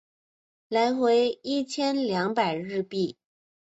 [0.67, 3.19] 来回一千两百日币